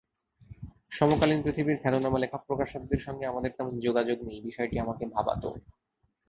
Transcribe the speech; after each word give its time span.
সমকালীন 0.91 1.39
পৃথিবীর 1.41 1.81
খ্যাতনামা 1.81 2.19
লেখক-প্রকাশকদের 2.19 2.99
সঙ্গে 2.99 3.25
আমাদের 3.25 3.51
তেমন 3.51 3.73
যোগাযোগ 3.79 4.17
নেই—বিষয়টি 4.21 4.75
আমাকে 4.79 5.03
ভাবাত। 5.07 5.43